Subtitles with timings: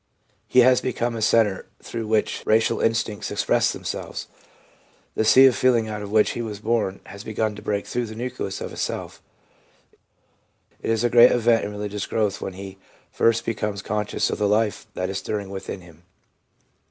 [0.47, 4.25] He has become a centre through which racial instincts express themselves.
[5.13, 8.07] The sea of feeling out of which he was born has begun to break through
[8.07, 9.21] the nucleus of a self.
[10.81, 12.79] It is a great event in religious growth when he
[13.11, 16.01] first becomes con scious of the life that is stirring within him.